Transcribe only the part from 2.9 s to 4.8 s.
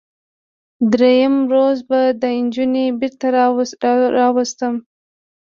بیرته راواستوم.